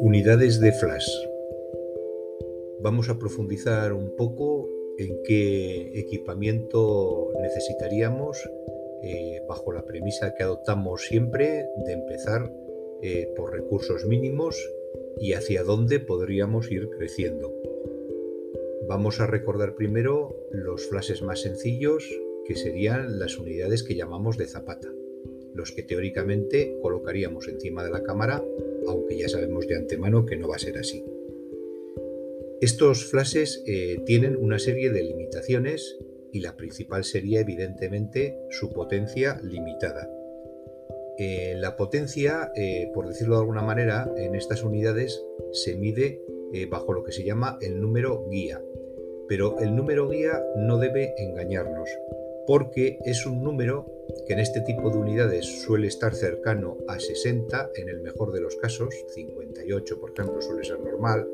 Unidades 0.00 0.60
de 0.60 0.72
flash. 0.72 1.08
Vamos 2.80 3.08
a 3.08 3.18
profundizar 3.18 3.92
un 3.92 4.16
poco 4.16 4.68
en 4.98 5.22
qué 5.22 5.98
equipamiento 5.98 7.32
necesitaríamos 7.40 8.38
eh, 9.02 9.42
bajo 9.48 9.72
la 9.72 9.84
premisa 9.84 10.34
que 10.34 10.42
adoptamos 10.42 11.02
siempre 11.02 11.66
de 11.84 11.92
empezar 11.92 12.52
eh, 13.02 13.32
por 13.36 13.52
recursos 13.52 14.04
mínimos 14.06 14.56
y 15.18 15.32
hacia 15.32 15.64
dónde 15.64 16.00
podríamos 16.00 16.70
ir 16.70 16.88
creciendo. 16.90 17.52
Vamos 18.88 19.20
a 19.20 19.26
recordar 19.26 19.74
primero 19.74 20.36
los 20.50 20.86
flashes 20.86 21.22
más 21.22 21.40
sencillos, 21.40 22.04
que 22.44 22.56
serían 22.56 23.18
las 23.18 23.38
unidades 23.38 23.82
que 23.82 23.94
llamamos 23.94 24.36
de 24.36 24.46
zapata, 24.46 24.92
los 25.60 25.72
que 25.72 25.82
teóricamente 25.82 26.76
colocaríamos 26.82 27.46
encima 27.46 27.84
de 27.84 27.90
la 27.90 28.02
cámara, 28.02 28.42
aunque 28.88 29.18
ya 29.18 29.28
sabemos 29.28 29.66
de 29.68 29.76
antemano 29.76 30.26
que 30.26 30.36
no 30.36 30.48
va 30.48 30.56
a 30.56 30.58
ser 30.58 30.78
así. 30.78 31.04
Estos 32.60 33.04
flashes 33.04 33.62
eh, 33.66 34.02
tienen 34.04 34.36
una 34.36 34.58
serie 34.58 34.90
de 34.90 35.02
limitaciones 35.02 35.98
y 36.32 36.40
la 36.40 36.56
principal 36.56 37.04
sería 37.04 37.40
evidentemente 37.40 38.38
su 38.50 38.70
potencia 38.70 39.40
limitada. 39.42 40.10
Eh, 41.18 41.54
la 41.58 41.76
potencia, 41.76 42.50
eh, 42.56 42.90
por 42.94 43.06
decirlo 43.06 43.34
de 43.36 43.40
alguna 43.40 43.62
manera, 43.62 44.10
en 44.16 44.34
estas 44.34 44.62
unidades 44.62 45.22
se 45.52 45.76
mide 45.76 46.20
bajo 46.68 46.92
lo 46.92 47.04
que 47.04 47.12
se 47.12 47.22
llama 47.22 47.58
el 47.60 47.80
número 47.80 48.26
guía, 48.28 48.60
pero 49.28 49.60
el 49.60 49.76
número 49.76 50.08
guía 50.08 50.42
no 50.56 50.78
debe 50.78 51.14
engañarnos, 51.16 51.88
porque 52.44 52.98
es 53.04 53.24
un 53.24 53.44
número 53.44 53.99
que 54.26 54.32
en 54.32 54.40
este 54.40 54.60
tipo 54.60 54.90
de 54.90 54.98
unidades 54.98 55.46
suele 55.62 55.86
estar 55.86 56.14
cercano 56.14 56.78
a 56.88 56.98
60 56.98 57.70
en 57.76 57.88
el 57.88 58.00
mejor 58.00 58.32
de 58.32 58.40
los 58.40 58.56
casos, 58.56 58.94
58 59.14 60.00
por 60.00 60.10
ejemplo 60.10 60.40
suele 60.40 60.64
ser 60.64 60.80
normal, 60.80 61.28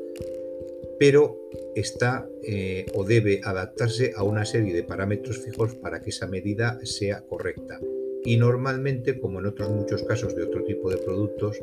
pero 0.99 1.37
está 1.75 2.27
eh, 2.43 2.85
o 2.95 3.03
debe 3.03 3.41
adaptarse 3.43 4.13
a 4.15 4.23
una 4.23 4.45
serie 4.45 4.73
de 4.73 4.83
parámetros 4.83 5.39
fijos 5.39 5.75
para 5.75 6.01
que 6.01 6.09
esa 6.09 6.27
medida 6.27 6.79
sea 6.83 7.21
correcta. 7.21 7.79
Y 8.23 8.37
normalmente, 8.37 9.19
como 9.19 9.39
en 9.39 9.45
otros 9.45 9.69
muchos 9.69 10.03
casos 10.03 10.35
de 10.35 10.43
otro 10.43 10.63
tipo 10.63 10.89
de 10.89 10.97
productos, 10.97 11.61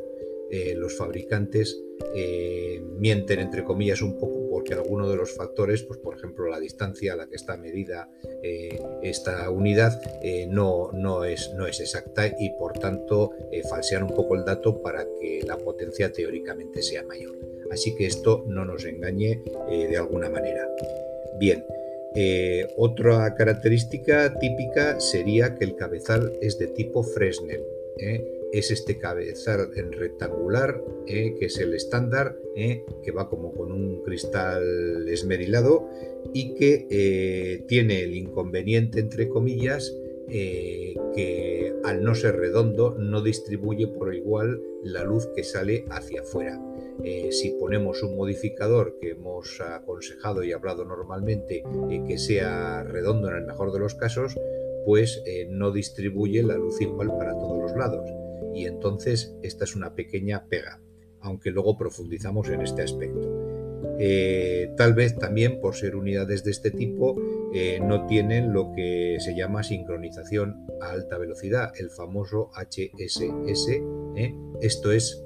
eh, 0.49 0.73
los 0.75 0.95
fabricantes 0.97 1.83
eh, 2.15 2.81
mienten 2.97 3.39
entre 3.39 3.63
comillas 3.63 4.01
un 4.01 4.17
poco 4.17 4.44
porque 4.65 4.81
alguno 4.81 5.07
de 5.07 5.15
los 5.15 5.31
factores, 5.31 5.83
pues 5.83 5.99
por 5.99 6.17
ejemplo 6.17 6.47
la 6.47 6.59
distancia 6.59 7.13
a 7.13 7.15
la 7.15 7.27
que 7.27 7.35
está 7.35 7.55
medida 7.55 8.09
eh, 8.41 8.81
esta 9.03 9.47
unidad 9.51 10.01
no, 10.47 10.91
no, 10.91 11.23
es, 11.23 11.53
no 11.53 11.67
es 11.67 11.79
exacta 11.79 12.27
y 12.27 12.49
por 12.57 12.73
tanto 12.73 13.31
falsean 13.69 14.03
un 14.03 14.15
poco 14.15 14.35
el 14.35 14.43
dato 14.43 14.81
para 14.81 15.05
que 15.19 15.41
la 15.45 15.57
potencia 15.57 16.11
teóricamente 16.11 16.81
sea 16.81 17.03
mayor. 17.03 17.37
Así 17.71 17.95
que 17.95 18.07
esto 18.07 18.43
no 18.47 18.65
nos 18.65 18.85
engañe 18.85 19.41
de 19.69 19.97
alguna 19.97 20.29
manera. 20.29 20.67
Bien, 21.39 21.63
otra 22.75 23.35
característica 23.35 24.33
típica 24.39 24.99
sería 24.99 25.55
que 25.55 25.65
el 25.65 25.75
cabezal 25.75 26.33
es 26.41 26.57
de 26.57 26.67
tipo 26.67 27.03
Fresnel 27.03 27.63
es 28.57 28.71
este 28.71 28.97
cabezal 28.97 29.71
en 29.75 29.91
rectangular, 29.91 30.81
eh, 31.07 31.35
que 31.37 31.47
es 31.47 31.57
el 31.59 31.73
estándar, 31.73 32.37
eh, 32.55 32.85
que 33.03 33.11
va 33.11 33.29
como 33.29 33.53
con 33.53 33.73
un 33.73 34.01
cristal 34.01 35.09
esmerilado 35.09 35.89
y 36.33 36.55
que 36.55 36.87
eh, 36.89 37.65
tiene 37.67 38.03
el 38.03 38.15
inconveniente, 38.15 39.01
entre 39.01 39.27
comillas, 39.27 39.93
que 40.27 41.75
al 41.83 42.03
no 42.03 42.15
ser 42.15 42.37
redondo 42.37 42.95
no 42.97 43.21
distribuye 43.21 43.87
por 43.87 44.15
igual 44.15 44.59
la 44.83 45.03
luz 45.03 45.27
que 45.35 45.43
sale 45.43 45.85
hacia 45.91 46.21
afuera. 46.21 46.59
si 47.29 47.51
ponemos 47.51 48.01
un 48.01 48.15
modificador 48.15 48.97
que 48.99 49.11
hemos 49.11 49.61
aconsejado 49.61 50.43
y 50.43 50.51
hablado 50.51 50.83
normalmente 50.83 51.63
que 52.07 52.17
sea 52.17 52.83
redondo 52.83 53.29
en 53.29 53.35
el 53.35 53.45
mejor 53.45 53.71
de 53.71 53.79
los 53.79 53.93
casos, 53.93 54.35
pues 54.83 55.23
no 55.49 55.71
distribuye 55.71 56.41
la 56.41 56.57
luz 56.57 56.81
igual 56.81 57.09
para 57.19 57.33
todos 57.33 57.59
los 57.59 57.77
lados 57.77 58.24
y 58.55 58.65
entonces 58.65 59.35
esta 59.43 59.65
es 59.65 59.75
una 59.75 59.93
pequeña 59.93 60.45
pega, 60.45 60.79
aunque 61.19 61.51
luego 61.51 61.77
profundizamos 61.77 62.49
en 62.49 62.61
este 62.61 62.81
aspecto. 62.81 63.45
Eh, 63.99 64.73
tal 64.77 64.93
vez 64.93 65.17
también 65.17 65.61
por 65.61 65.75
ser 65.75 65.95
unidades 65.95 66.43
de 66.43 66.51
este 66.51 66.71
tipo 66.71 67.15
eh, 67.53 67.79
no 67.81 68.07
tienen 68.07 68.51
lo 68.51 68.73
que 68.73 69.17
se 69.19 69.35
llama 69.35 69.63
sincronización 69.63 70.65
a 70.81 70.91
alta 70.91 71.17
velocidad, 71.17 71.71
el 71.77 71.89
famoso 71.89 72.49
HSS. 72.55 73.69
¿eh? 74.15 74.33
Esto 74.61 74.91
es, 74.91 75.24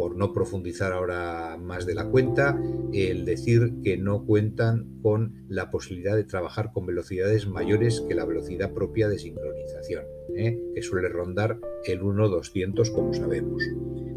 por 0.00 0.16
no 0.16 0.32
profundizar 0.32 0.94
ahora 0.94 1.58
más 1.60 1.84
de 1.84 1.94
la 1.94 2.08
cuenta, 2.08 2.58
el 2.94 3.26
decir 3.26 3.74
que 3.84 3.98
no 3.98 4.24
cuentan 4.24 4.98
con 5.02 5.44
la 5.46 5.70
posibilidad 5.70 6.16
de 6.16 6.24
trabajar 6.24 6.72
con 6.72 6.86
velocidades 6.86 7.46
mayores 7.46 8.02
que 8.08 8.14
la 8.14 8.24
velocidad 8.24 8.72
propia 8.72 9.10
de 9.10 9.18
sincronización. 9.18 10.04
¿eh? 10.34 10.58
que 10.74 10.80
suele 10.80 11.10
rondar 11.10 11.58
el 11.84 12.00
1.200 12.00 12.90
como 12.92 13.12
sabemos, 13.12 13.62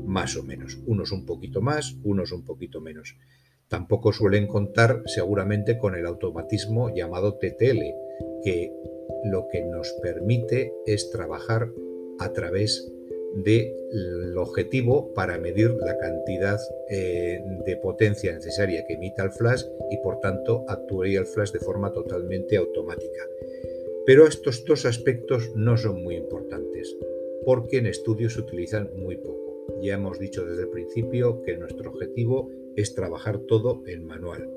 más 0.05 0.37
o 0.37 0.43
menos, 0.43 0.79
unos 0.85 1.11
un 1.11 1.25
poquito 1.25 1.59
más, 1.59 1.97
unos 2.05 2.31
un 2.31 2.45
poquito 2.45 2.79
menos. 2.79 3.17
Tampoco 3.67 4.13
suelen 4.13 4.47
contar 4.47 5.03
seguramente 5.05 5.77
con 5.77 5.95
el 5.95 6.05
automatismo 6.05 6.95
llamado 6.95 7.33
TTL, 7.39 7.81
que 8.41 8.71
lo 9.25 9.49
que 9.51 9.65
nos 9.65 9.91
permite 10.01 10.71
es 10.85 11.11
trabajar 11.11 11.69
a 12.19 12.31
través 12.31 12.89
del 13.33 14.37
objetivo 14.37 15.13
para 15.13 15.37
medir 15.37 15.71
la 15.71 15.97
cantidad 15.97 16.59
eh, 16.89 17.39
de 17.65 17.77
potencia 17.77 18.33
necesaria 18.33 18.85
que 18.85 18.93
emita 18.93 19.23
el 19.23 19.31
flash 19.31 19.63
y 19.89 19.97
por 19.97 20.19
tanto 20.19 20.65
actuaría 20.67 21.19
el 21.19 21.25
flash 21.25 21.51
de 21.51 21.59
forma 21.59 21.91
totalmente 21.91 22.57
automática. 22.57 23.27
Pero 24.05 24.27
estos 24.27 24.65
dos 24.65 24.85
aspectos 24.85 25.51
no 25.55 25.77
son 25.77 26.03
muy 26.03 26.15
importantes, 26.15 26.95
porque 27.45 27.77
en 27.77 27.87
estudios 27.87 28.33
se 28.33 28.41
utilizan 28.41 28.89
muy 28.97 29.17
poco. 29.17 29.43
Ya 29.81 29.95
hemos 29.95 30.19
dicho 30.19 30.45
desde 30.45 30.63
el 30.63 30.69
principio 30.69 31.41
que 31.41 31.57
nuestro 31.57 31.89
objetivo 31.89 32.49
es 32.75 32.93
trabajar 32.93 33.39
todo 33.39 33.81
en 33.87 34.05
manual. 34.05 34.49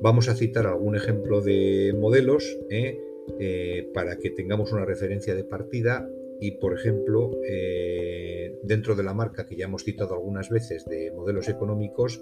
Vamos 0.00 0.28
a 0.28 0.34
citar 0.34 0.66
algún 0.66 0.96
ejemplo 0.96 1.40
de 1.40 1.94
modelos 1.98 2.58
¿eh? 2.70 3.00
Eh, 3.38 3.88
para 3.94 4.18
que 4.18 4.30
tengamos 4.30 4.72
una 4.72 4.84
referencia 4.84 5.34
de 5.34 5.44
partida 5.44 6.08
y, 6.42 6.52
por 6.52 6.74
ejemplo, 6.74 7.30
eh, 7.48 8.58
dentro 8.62 8.94
de 8.96 9.04
la 9.04 9.14
marca 9.14 9.46
que 9.46 9.56
ya 9.56 9.66
hemos 9.66 9.84
citado 9.84 10.14
algunas 10.14 10.50
veces 10.50 10.84
de 10.84 11.12
modelos 11.12 11.48
económicos, 11.48 12.20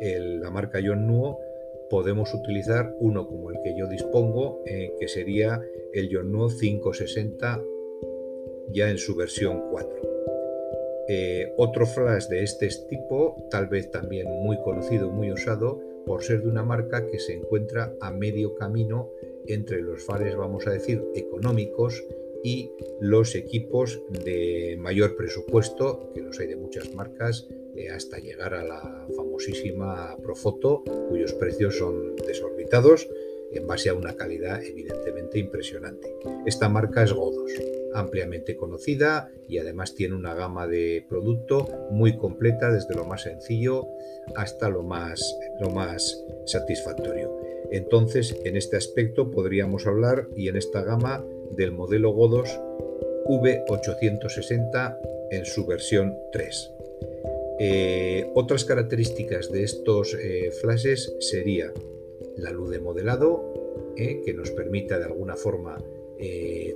la 0.00 0.50
marca 0.50 0.80
John 0.84 1.06
Nuo 1.06 1.38
podemos 1.90 2.32
utilizar 2.32 2.94
uno 3.00 3.26
como 3.26 3.50
el 3.50 3.60
que 3.62 3.76
yo 3.76 3.86
dispongo, 3.88 4.62
eh, 4.64 4.94
que 4.98 5.08
sería 5.08 5.60
el 5.92 6.08
Yonnuo 6.08 6.48
560 6.48 7.60
ya 8.72 8.90
en 8.90 8.98
su 8.98 9.16
versión 9.16 9.64
4. 9.70 9.90
Eh, 11.08 11.52
otro 11.56 11.86
flash 11.86 12.28
de 12.28 12.44
este 12.44 12.68
tipo, 12.88 13.48
tal 13.50 13.66
vez 13.66 13.90
también 13.90 14.28
muy 14.44 14.56
conocido, 14.62 15.10
muy 15.10 15.32
usado, 15.32 15.80
por 16.06 16.22
ser 16.22 16.42
de 16.42 16.48
una 16.48 16.62
marca 16.62 17.06
que 17.06 17.18
se 17.18 17.34
encuentra 17.34 17.92
a 18.00 18.12
medio 18.12 18.54
camino 18.54 19.10
entre 19.46 19.82
los 19.82 20.04
fares, 20.04 20.36
vamos 20.36 20.66
a 20.68 20.70
decir, 20.70 21.04
económicos 21.14 22.04
y 22.42 22.70
los 23.00 23.34
equipos 23.34 24.02
de 24.24 24.76
mayor 24.78 25.16
presupuesto, 25.16 26.10
que 26.14 26.22
los 26.22 26.38
hay 26.40 26.48
de 26.48 26.56
muchas 26.56 26.94
marcas, 26.94 27.48
eh, 27.76 27.88
hasta 27.90 28.18
llegar 28.18 28.54
a 28.54 28.64
la 28.64 29.06
famosísima 29.16 30.16
Profoto, 30.22 30.82
cuyos 31.08 31.32
precios 31.34 31.78
son 31.78 32.16
desorbitados 32.16 33.08
en 33.52 33.66
base 33.66 33.88
a 33.88 33.94
una 33.94 34.14
calidad 34.14 34.62
evidentemente 34.62 35.38
impresionante. 35.38 36.08
Esta 36.46 36.68
marca 36.68 37.02
es 37.02 37.12
Godos, 37.12 37.52
ampliamente 37.94 38.56
conocida 38.56 39.30
y 39.48 39.58
además 39.58 39.94
tiene 39.94 40.14
una 40.14 40.34
gama 40.34 40.66
de 40.66 41.04
producto 41.08 41.66
muy 41.90 42.16
completa 42.16 42.70
desde 42.70 42.94
lo 42.94 43.04
más 43.04 43.22
sencillo 43.22 43.86
hasta 44.36 44.68
lo 44.68 44.82
más, 44.82 45.20
lo 45.60 45.70
más 45.70 46.24
satisfactorio. 46.46 47.36
Entonces, 47.70 48.36
en 48.44 48.56
este 48.56 48.76
aspecto 48.76 49.30
podríamos 49.30 49.86
hablar 49.86 50.28
y 50.36 50.48
en 50.48 50.56
esta 50.56 50.82
gama 50.82 51.24
del 51.50 51.72
modelo 51.72 52.12
Godos 52.12 52.60
V860 53.26 54.98
en 55.30 55.44
su 55.44 55.66
versión 55.66 56.16
3. 56.32 56.74
Eh, 57.62 58.30
otras 58.34 58.64
características 58.64 59.52
de 59.52 59.64
estos 59.64 60.14
eh, 60.14 60.50
flashes 60.50 61.14
sería 61.20 61.72
la 62.36 62.50
luz 62.52 62.70
de 62.70 62.80
modelado, 62.80 63.92
eh, 63.96 64.22
que 64.24 64.32
nos 64.32 64.50
permita 64.50 64.98
de 64.98 65.04
alguna 65.04 65.36
forma 65.36 65.78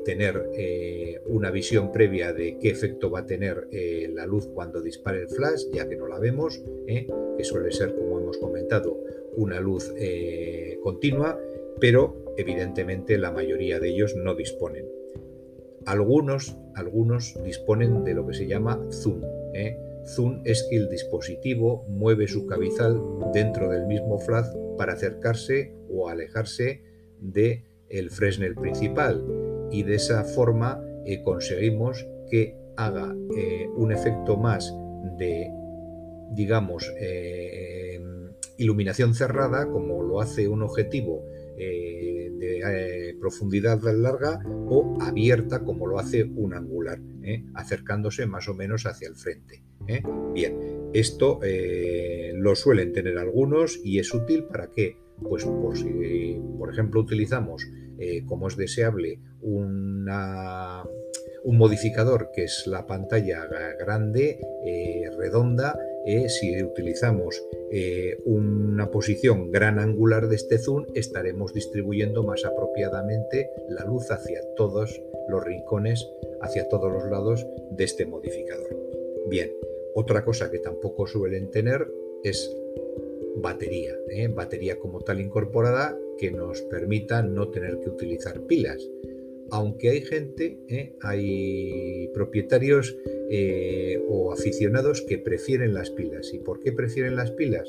tener 0.07 1.21
una 1.27 1.51
visión 1.51 1.93
previa 1.93 2.33
de 2.33 2.57
qué 2.59 2.71
efecto 2.71 3.11
va 3.11 3.21
a 3.21 3.27
tener 3.27 3.69
la 4.15 4.25
luz 4.25 4.47
cuando 4.47 4.81
dispare 4.81 5.21
el 5.21 5.29
flash, 5.29 5.67
ya 5.71 5.87
que 5.87 5.97
no 5.97 6.09
la 6.09 6.19
vemos, 6.19 6.63
que 6.87 7.45
suele 7.45 7.71
ser, 7.71 7.95
como 7.95 8.21
hemos 8.21 8.39
comentado, 8.39 8.99
una 9.37 9.61
luz 9.61 9.93
continua, 10.83 11.39
pero 11.81 12.35
evidentemente 12.37 13.19
la 13.19 13.31
mayoría 13.31 13.81
de 13.81 13.89
ellos 13.89 14.15
no 14.17 14.35
disponen. 14.35 14.87
Algunos, 15.87 16.57
algunos 16.75 17.35
disponen 17.45 18.05
de 18.05 18.15
lo 18.15 18.27
que 18.27 18.35
se 18.35 18.47
llama 18.47 18.81
zoom. 18.91 19.23
¿eh? 19.53 19.77
Zoom 20.07 20.41
es 20.45 20.67
que 20.69 20.77
el 20.77 20.89
dispositivo 20.89 21.85
mueve 21.89 22.27
su 22.27 22.47
cabezal 22.47 23.01
dentro 23.33 23.71
del 23.71 23.87
mismo 23.87 24.19
flash 24.19 24.47
para 24.79 24.95
acercarse 24.95 25.75
o 25.91 26.09
alejarse 26.09 26.83
de 27.21 27.65
el 27.91 28.11
Fresnel 28.11 28.55
principal 28.55 29.23
y 29.71 29.83
de 29.83 29.97
esa 29.97 30.25
forma 30.25 30.83
eh, 31.05 31.23
conseguimos 31.23 32.07
que 32.31 32.57
haga 32.77 33.15
eh, 33.37 33.69
un 33.77 33.93
efecto 33.93 34.37
más 34.37 34.75
de 35.19 35.51
digamos 36.33 36.91
iluminación 38.57 39.15
cerrada 39.15 39.67
como 39.71 40.03
lo 40.03 40.21
hace 40.21 40.49
un 40.49 40.63
objetivo 40.63 41.25
de 41.57 43.17
profundidad 43.21 43.81
larga 43.83 44.41
o 44.47 44.99
abierta 45.01 45.65
como 45.65 45.87
lo 45.87 45.99
hace 45.99 46.25
un 46.25 46.55
angular 46.55 47.01
acercándose 47.55 48.27
más 48.27 48.49
o 48.49 48.55
menos 48.55 48.87
hacia 48.87 49.09
el 49.09 49.17
frente 49.17 49.63
bien 50.33 50.91
esto 50.93 51.41
lo 52.35 52.55
suelen 52.55 52.93
tener 52.93 53.19
algunos 53.19 53.81
y 53.85 53.99
es 53.99 54.13
útil 54.13 54.45
para 54.45 54.71
que 54.71 54.97
pues 55.23 55.45
por 55.45 55.77
si, 55.77 56.41
por 56.59 56.73
ejemplo, 56.73 57.01
utilizamos 57.01 57.67
eh, 57.99 58.25
como 58.27 58.49
es 58.49 58.57
deseable 58.57 59.21
una, 59.41 60.85
un 61.45 61.59
modificador 61.59 62.31
que 62.35 62.45
es 62.45 62.67
la 62.67 62.87
pantalla 62.87 63.47
grande, 63.79 64.41
eh, 64.65 65.11
redonda, 65.17 65.79
eh, 66.07 66.29
si 66.29 66.63
utilizamos 66.63 67.43
una 68.25 68.91
posición 68.91 69.51
gran 69.51 69.81
angular 69.81 70.29
de 70.29 70.37
este 70.37 70.59
zoom, 70.59 70.87
estaremos 70.95 71.53
distribuyendo 71.53 72.23
más 72.23 72.45
apropiadamente 72.45 73.51
la 73.69 73.85
luz 73.85 74.13
hacia 74.13 74.41
todos 74.55 75.03
los 75.29 75.43
rincones, 75.43 76.09
hacia 76.41 76.69
todos 76.69 76.93
los 76.93 77.05
lados 77.11 77.45
de 77.73 77.85
este 77.85 78.07
modificador. 78.07 78.69
Bien, 79.29 79.51
otra 79.95 80.25
cosa 80.25 80.51
que 80.51 80.59
tampoco 80.59 81.07
suelen 81.07 81.51
tener 81.51 81.87
es 82.23 82.55
batería, 83.37 83.97
¿eh? 84.09 84.29
batería 84.29 84.79
como 84.79 85.01
tal 85.01 85.21
incorporada 85.21 85.99
que 86.19 86.31
nos 86.31 86.63
permita 86.63 87.23
no 87.23 87.49
tener 87.51 87.81
que 87.81 87.91
utilizar 87.91 88.41
pilas. 88.43 88.83
Aunque 89.51 89.91
hay 89.91 90.01
gente, 90.01 90.59
¿eh? 90.69 90.97
hay 91.01 92.11
propietarios 92.15 92.97
eh, 93.37 94.01
o 94.09 94.33
aficionados 94.33 95.03
que 95.03 95.19
prefieren 95.19 95.75
las 95.75 95.91
pilas. 95.91 96.33
¿Y 96.33 96.39
por 96.39 96.61
qué 96.61 96.71
prefieren 96.71 97.17
las 97.17 97.33
pilas? 97.33 97.69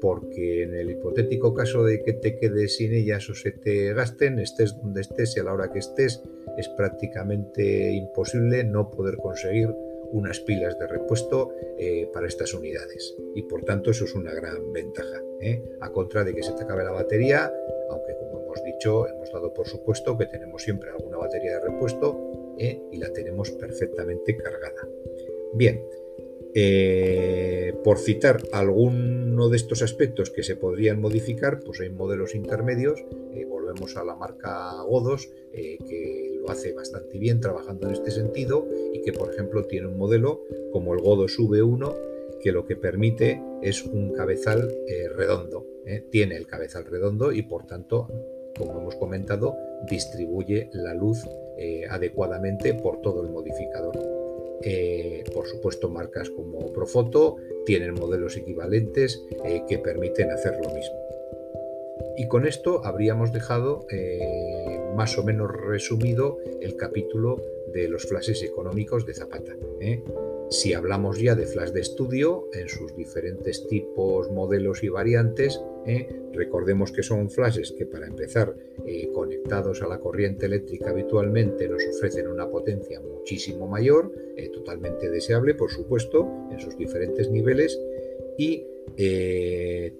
Porque 0.00 0.62
en 0.62 0.74
el 0.74 0.90
hipotético 0.90 1.52
caso 1.52 1.84
de 1.84 2.02
que 2.02 2.14
te 2.14 2.38
quedes 2.38 2.76
sin 2.76 2.94
ellas 2.94 3.28
o 3.28 3.34
se 3.34 3.50
te 3.50 3.92
gasten, 3.92 4.38
estés 4.38 4.74
donde 4.80 5.02
estés 5.02 5.36
y 5.36 5.40
a 5.40 5.44
la 5.44 5.52
hora 5.52 5.70
que 5.70 5.80
estés, 5.80 6.22
es 6.56 6.66
prácticamente 6.70 7.92
imposible 7.92 8.64
no 8.64 8.90
poder 8.90 9.16
conseguir 9.16 9.68
unas 10.12 10.40
pilas 10.40 10.78
de 10.78 10.86
repuesto 10.86 11.50
eh, 11.78 12.08
para 12.10 12.26
estas 12.26 12.54
unidades. 12.54 13.14
Y 13.34 13.42
por 13.42 13.64
tanto 13.64 13.90
eso 13.90 14.06
es 14.06 14.14
una 14.14 14.32
gran 14.32 14.72
ventaja. 14.72 15.20
¿eh? 15.42 15.62
A 15.82 15.90
contra 15.90 16.24
de 16.24 16.34
que 16.34 16.42
se 16.42 16.52
te 16.52 16.62
acabe 16.62 16.84
la 16.84 16.92
batería, 16.92 17.52
aunque 17.90 18.16
como 18.16 18.44
hemos 18.44 18.64
dicho, 18.64 19.06
hemos 19.08 19.30
dado 19.30 19.52
por 19.52 19.68
supuesto 19.68 20.16
que 20.16 20.24
tenemos 20.24 20.62
siempre 20.62 20.90
alguna 20.90 21.18
batería 21.18 21.58
de 21.58 21.68
repuesto 21.68 22.41
¿eh? 22.58 22.80
y 22.90 22.98
la 22.98 23.12
tenemos 23.12 23.50
perfectamente 23.50 24.36
cargada. 24.36 24.88
Bien, 25.54 25.82
por 27.82 27.98
citar 27.98 28.42
alguno 28.52 29.48
de 29.48 29.56
estos 29.56 29.82
aspectos 29.82 30.30
que 30.30 30.42
se 30.42 30.56
podrían 30.56 31.00
modificar, 31.00 31.60
pues 31.60 31.80
hay 31.80 31.90
modelos 31.90 32.34
intermedios, 32.34 33.04
volvemos 33.48 33.96
a 33.96 34.04
la 34.04 34.14
marca 34.14 34.82
Godos, 34.82 35.30
que 35.52 36.38
lo 36.40 36.50
hace 36.50 36.72
bastante 36.72 37.18
bien 37.18 37.40
trabajando 37.40 37.86
en 37.86 37.94
este 37.94 38.10
sentido 38.10 38.66
y 38.92 39.00
que, 39.02 39.12
por 39.12 39.32
ejemplo, 39.32 39.64
tiene 39.64 39.88
un 39.88 39.96
modelo 39.96 40.42
como 40.72 40.94
el 40.94 41.00
Godos 41.00 41.38
V1 41.38 42.12
que 42.42 42.52
lo 42.52 42.66
que 42.66 42.76
permite 42.76 43.40
es 43.62 43.84
un 43.84 44.12
cabezal 44.12 44.70
eh, 44.88 45.08
redondo. 45.08 45.64
¿eh? 45.86 46.04
Tiene 46.10 46.36
el 46.36 46.46
cabezal 46.46 46.84
redondo 46.84 47.32
y, 47.32 47.42
por 47.42 47.66
tanto, 47.66 48.08
como 48.66 48.80
hemos 48.80 48.96
comentado, 48.96 49.56
distribuye 49.88 50.68
la 50.72 50.94
luz 50.94 51.26
eh, 51.58 51.84
adecuadamente 51.88 52.74
por 52.74 53.00
todo 53.00 53.22
el 53.22 53.30
modificador. 53.30 53.98
por 55.34 55.46
supuesto, 55.46 55.88
marcas 55.88 56.30
como 56.30 56.72
Profoto 56.72 57.36
tienen 57.66 57.94
modelos 57.94 58.36
equivalentes 58.36 59.20
que 59.68 59.78
permiten 59.78 60.30
hacer 60.30 60.54
lo 60.62 60.72
mismo. 60.72 60.96
Y 62.16 62.28
con 62.28 62.46
esto 62.46 62.84
habríamos 62.84 63.32
dejado 63.32 63.86
más 64.94 65.18
o 65.18 65.24
menos 65.24 65.50
resumido 65.50 66.38
el 66.60 66.76
capítulo 66.76 67.42
de 67.72 67.88
los 67.88 68.06
flashes 68.06 68.42
económicos 68.42 69.06
de 69.06 69.14
Zapata. 69.14 69.56
¿eh? 69.80 70.02
Si 70.50 70.74
hablamos 70.74 71.18
ya 71.18 71.34
de 71.34 71.46
flash 71.46 71.70
de 71.70 71.80
estudio 71.80 72.48
en 72.52 72.68
sus 72.68 72.94
diferentes 72.94 73.66
tipos, 73.66 74.30
modelos 74.30 74.82
y 74.82 74.88
variantes, 74.88 75.60
¿eh? 75.86 76.08
recordemos 76.32 76.92
que 76.92 77.02
son 77.02 77.30
flashes 77.30 77.72
que 77.72 77.86
para 77.86 78.06
empezar 78.06 78.54
eh, 78.86 79.08
conectados 79.12 79.82
a 79.82 79.88
la 79.88 79.98
corriente 79.98 80.46
eléctrica 80.46 80.90
habitualmente 80.90 81.68
nos 81.68 81.82
ofrecen 81.86 82.28
una 82.28 82.48
potencia 82.48 83.00
muchísimo 83.00 83.66
mayor, 83.66 84.12
totalmente 84.52 85.08
deseable 85.10 85.54
por 85.54 85.70
supuesto, 85.70 86.28
en 86.50 86.60
sus 86.60 86.76
diferentes 86.76 87.30
niveles 87.30 87.78
y 88.38 88.66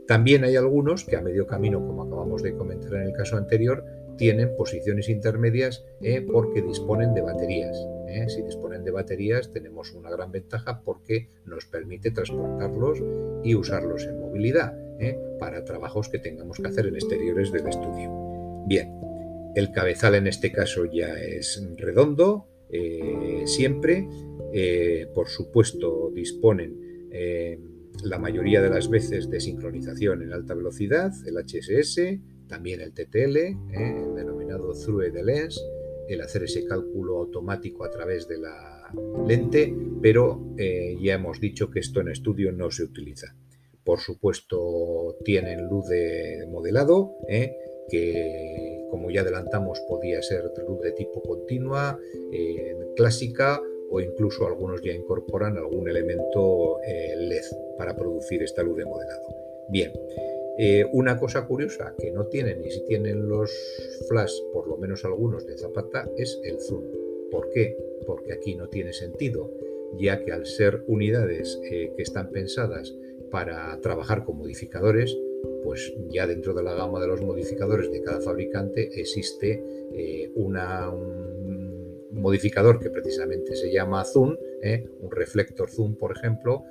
también 0.06 0.44
hay 0.44 0.56
algunos 0.56 1.04
que 1.04 1.16
a 1.16 1.22
medio 1.22 1.46
camino, 1.46 1.86
como 1.86 2.02
acabamos 2.02 2.42
de 2.42 2.54
comentar 2.54 2.94
en 2.94 3.02
el 3.02 3.12
caso 3.12 3.36
anterior, 3.36 3.84
tienen 4.16 4.54
posiciones 4.56 5.08
intermedias 5.08 5.84
eh, 6.00 6.20
porque 6.20 6.62
disponen 6.62 7.14
de 7.14 7.22
baterías. 7.22 7.76
Eh. 8.12 8.28
Si 8.28 8.42
disponen 8.42 8.84
de 8.84 8.90
baterías 8.90 9.50
tenemos 9.52 9.92
una 9.92 10.10
gran 10.10 10.30
ventaja 10.30 10.82
porque 10.82 11.30
nos 11.46 11.66
permite 11.66 12.10
transportarlos 12.10 12.98
y 13.42 13.54
usarlos 13.54 14.04
en 14.04 14.20
movilidad 14.20 14.76
eh, 15.00 15.18
para 15.38 15.64
trabajos 15.64 16.08
que 16.08 16.18
tengamos 16.18 16.58
que 16.58 16.68
hacer 16.68 16.86
en 16.86 16.94
exteriores 16.94 17.50
del 17.52 17.66
estudio. 17.66 18.64
Bien, 18.66 18.92
el 19.54 19.72
cabezal 19.72 20.14
en 20.14 20.26
este 20.26 20.52
caso 20.52 20.84
ya 20.84 21.14
es 21.20 21.62
redondo, 21.76 22.48
siempre. 23.44 24.08
por 25.14 25.28
supuesto 25.28 26.10
disponen 26.14 27.08
la 28.02 28.18
mayoría 28.18 28.62
de 28.62 28.70
las 28.70 28.88
veces 28.88 29.30
de 29.30 29.40
sincronización 29.40 30.22
en 30.22 30.32
alta 30.32 30.54
velocidad, 30.54 31.12
el 31.26 31.36
HSS, 31.36 32.18
también 32.48 32.80
el 32.80 32.92
TTL, 32.92 33.36
¿eh? 33.36 33.56
el 33.72 34.14
denominado 34.14 34.72
Through 34.72 35.12
the 35.12 35.22
Lens, 35.22 35.60
el 36.08 36.20
hacer 36.20 36.44
ese 36.44 36.64
cálculo 36.64 37.18
automático 37.18 37.84
a 37.84 37.90
través 37.90 38.28
de 38.28 38.38
la 38.38 38.90
lente, 39.26 39.74
pero 40.00 40.54
eh, 40.58 40.96
ya 41.00 41.14
hemos 41.14 41.40
dicho 41.40 41.70
que 41.70 41.80
esto 41.80 42.00
en 42.00 42.08
estudio 42.08 42.52
no 42.52 42.70
se 42.70 42.84
utiliza. 42.84 43.34
Por 43.84 44.00
supuesto, 44.00 45.16
tienen 45.24 45.68
luz 45.68 45.88
de 45.88 46.46
modelado, 46.48 47.14
¿eh? 47.28 47.56
que 47.88 48.86
como 48.90 49.10
ya 49.10 49.22
adelantamos 49.22 49.80
podía 49.88 50.22
ser 50.22 50.44
luz 50.68 50.80
de 50.82 50.92
tipo 50.92 51.20
continua, 51.22 51.98
clásica 52.94 53.60
o 53.90 54.00
incluso 54.00 54.46
algunos 54.46 54.80
ya 54.82 54.92
incorporan 54.92 55.58
algún 55.58 55.88
elemento 55.88 56.78
LED 56.84 57.44
para 57.76 57.96
producir 57.96 58.42
esta 58.42 58.62
luz 58.62 58.76
de 58.76 58.84
modelado. 58.84 59.22
Bien, 59.68 59.92
eh, 60.58 60.86
una 60.92 61.18
cosa 61.18 61.46
curiosa 61.46 61.94
que 61.98 62.10
no 62.12 62.26
tienen, 62.26 62.64
y 62.64 62.70
si 62.70 62.84
tienen 62.84 63.28
los 63.28 63.50
flash, 64.08 64.32
por 64.52 64.68
lo 64.68 64.76
menos 64.76 65.04
algunos 65.04 65.46
de 65.46 65.56
Zapata, 65.56 66.08
es 66.16 66.40
el 66.44 66.60
zoom. 66.60 66.84
¿Por 67.30 67.50
qué? 67.50 67.76
Porque 68.06 68.32
aquí 68.32 68.54
no 68.54 68.68
tiene 68.68 68.92
sentido, 68.92 69.50
ya 69.98 70.22
que 70.22 70.32
al 70.32 70.46
ser 70.46 70.84
unidades 70.86 71.60
eh, 71.70 71.92
que 71.96 72.02
están 72.02 72.30
pensadas 72.30 72.94
para 73.30 73.80
trabajar 73.80 74.24
con 74.24 74.36
modificadores, 74.36 75.16
pues 75.64 75.94
ya 76.10 76.26
dentro 76.26 76.54
de 76.54 76.62
la 76.62 76.74
gama 76.74 77.00
de 77.00 77.06
los 77.06 77.22
modificadores 77.22 77.90
de 77.90 78.02
cada 78.02 78.20
fabricante 78.20 79.00
existe 79.00 79.62
eh, 79.92 80.30
una, 80.34 80.90
un 80.90 81.31
modificador 82.12 82.78
que 82.78 82.90
precisamente 82.90 83.56
se 83.56 83.72
llama 83.72 84.04
zoom, 84.04 84.36
un 85.00 85.10
reflector 85.10 85.70
zoom, 85.70 85.96
por 85.96 86.16
ejemplo, 86.16 86.64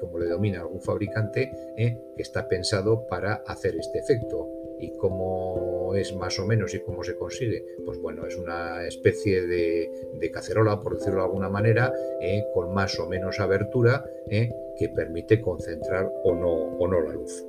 como 0.00 0.18
le 0.18 0.26
domina 0.26 0.60
algún 0.60 0.80
fabricante, 0.80 1.50
¿eh? 1.76 1.98
que 2.16 2.22
está 2.22 2.48
pensado 2.48 3.06
para 3.06 3.42
hacer 3.46 3.76
este 3.76 3.98
efecto. 3.98 4.48
¿Y 4.80 4.92
cómo 4.92 5.94
es 5.96 6.14
más 6.14 6.38
o 6.38 6.46
menos 6.46 6.72
y 6.72 6.80
cómo 6.80 7.02
se 7.02 7.16
consigue? 7.16 7.64
Pues 7.84 7.98
bueno, 7.98 8.26
es 8.26 8.36
una 8.36 8.86
especie 8.86 9.44
de, 9.46 10.30
cacerola, 10.32 10.80
por 10.80 10.96
decirlo 10.96 11.20
de 11.20 11.26
alguna 11.26 11.48
manera, 11.48 11.92
¿eh? 12.20 12.44
con 12.54 12.72
más 12.72 12.98
o 13.00 13.08
menos 13.08 13.40
abertura, 13.40 14.04
¿eh? 14.30 14.52
que 14.76 14.88
permite 14.90 15.40
concentrar 15.40 16.12
o 16.22 16.34
no, 16.34 16.52
o 16.52 16.86
no 16.86 17.00
la 17.00 17.12
luz. 17.12 17.44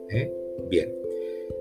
Bien, 0.70 0.92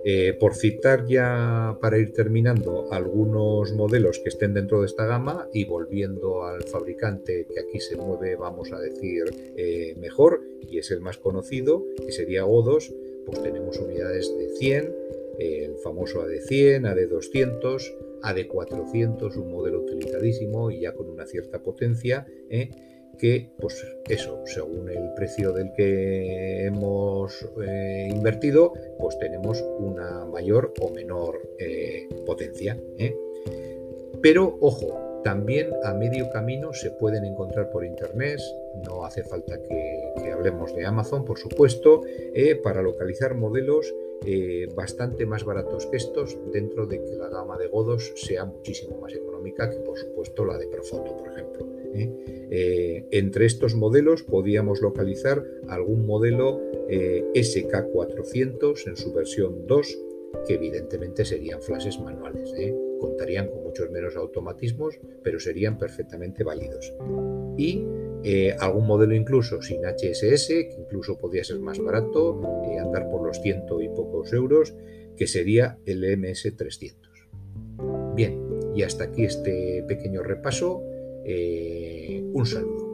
eh, 0.05 0.37
por 0.39 0.55
citar 0.55 1.07
ya 1.07 1.77
para 1.81 1.99
ir 1.99 2.13
terminando 2.13 2.93
algunos 2.93 3.73
modelos 3.73 4.21
que 4.21 4.29
estén 4.29 4.55
dentro 4.55 4.81
de 4.81 4.87
esta 4.87 5.07
gama 5.07 5.49
y 5.53 5.65
volviendo 5.65 6.45
al 6.45 6.63
fabricante 6.63 7.47
que 7.53 7.61
aquí 7.61 7.81
se 7.81 7.97
mueve, 7.97 8.37
vamos 8.37 8.73
a 8.73 8.79
decir, 8.79 9.25
eh, 9.57 9.95
mejor 9.99 10.43
y 10.61 10.79
es 10.79 10.91
el 10.91 11.01
más 11.01 11.19
conocido, 11.19 11.85
que 11.97 12.13
sería 12.13 12.45
O2, 12.45 12.95
pues 13.27 13.43
tenemos 13.43 13.79
unidades 13.79 14.33
de 14.39 14.49
100, 14.57 14.95
el 15.39 15.77
famoso 15.77 16.23
AD100, 16.25 16.83
AD200, 16.83 17.95
AD400, 18.23 19.37
un 19.37 19.51
modelo 19.51 19.81
utilizadísimo 19.81 20.71
y 20.71 20.81
ya 20.81 20.93
con 20.93 21.09
una 21.09 21.27
cierta 21.27 21.63
potencia, 21.63 22.27
¿eh? 22.51 22.71
Que, 23.19 23.51
pues 23.59 23.87
eso, 24.09 24.43
según 24.47 24.89
el 24.89 25.13
precio 25.15 25.53
del 25.53 25.73
que 25.73 26.67
hemos 26.67 27.47
eh, 27.67 28.09
invertido, 28.11 28.73
pues 28.99 29.19
tenemos 29.19 29.63
una 29.79 30.25
mayor 30.25 30.73
o 30.81 30.91
menor 30.91 31.41
eh, 31.59 32.09
potencia. 32.25 32.79
Pero, 34.23 34.57
ojo, 34.61 35.21
también 35.25 35.71
a 35.85 35.93
medio 35.93 36.31
camino 36.31 36.73
se 36.73 36.91
pueden 36.93 37.25
encontrar 37.25 37.71
por 37.71 37.85
internet, 37.85 38.41
no 38.87 39.05
hace 39.05 39.23
falta 39.25 39.61
que, 39.63 40.33
hablemos 40.33 40.75
de 40.75 40.87
Amazon, 40.87 41.25
por 41.25 41.39
supuesto, 41.39 42.03
para 42.63 42.81
localizar 42.81 43.35
modelos 43.35 43.93
eh, 44.25 44.69
bastante 44.75 45.27
más 45.27 45.45
baratos 45.45 45.87
que 45.87 45.97
estos, 45.97 46.37
dentro 46.53 46.87
de 46.87 47.03
que 47.03 47.15
la 47.15 47.29
gama 47.29 47.57
de 47.57 47.69
godos 47.69 48.13
sea 48.17 48.45
muchísimo 48.45 48.99
más 48.99 49.15
económica 49.15 49.71
que, 49.71 49.79
por 49.79 49.97
supuesto, 49.97 50.45
la 50.45 50.59
de 50.59 50.67
Profoto, 50.67 51.17
por 51.17 51.29
ejemplo. 51.29 51.78
¿Eh? 51.95 52.11
Eh, 52.51 53.07
entre 53.11 53.47
estos 53.47 53.75
modelos 53.75 54.23
podíamos 54.23 54.81
localizar 54.81 55.45
algún 55.69 56.07
modelo 56.07 56.61
SK400 56.89 58.87
en 58.87 58.97
su 58.97 59.13
versión 59.13 59.67
2, 59.67 59.99
que 60.47 60.55
evidentemente 60.55 61.25
serían 61.25 61.61
flashes 61.61 62.01
manuales. 62.01 62.55
Contarían 62.99 63.49
con 63.49 63.63
muchos 63.65 63.91
menos 63.91 64.17
automatismos, 64.17 64.99
pero 65.23 65.39
serían 65.39 65.79
perfectamente 65.79 66.43
válidos. 66.45 66.95
Y 67.59 67.85
eh, 68.25 68.57
algún 68.59 68.87
modelo 68.87 69.15
incluso 69.15 69.63
sin 69.63 69.85
HSS, 69.85 70.49
que 70.49 70.77
incluso 70.79 71.19
podría 71.19 71.45
ser 71.45 71.61
más 71.61 71.79
barato, 71.79 72.41
eh, 72.67 72.79
andar 72.79 73.09
por 73.11 73.25
los 73.25 73.41
ciento 73.41 73.81
y 73.81 73.89
pocos 73.89 74.33
euros, 74.33 74.75
que 75.17 75.27
sería 75.27 75.79
el 75.87 76.03
MS300. 76.03 76.97
Bien, 78.15 78.45
y 78.75 78.83
hasta 78.83 79.05
aquí 79.05 79.25
este 79.25 79.85
pequeño 79.87 80.23
repaso. 80.23 80.83
Eh, 81.31 82.23
un 82.33 82.47
saludo. 82.47 82.88